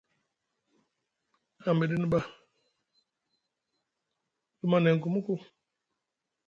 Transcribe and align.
A 1.67 1.69
midini 1.77 2.05
ɓa 2.11 2.19
luma 4.59 4.77
neŋ 4.83 4.95
ku 5.01 5.07
muku. 5.13 5.33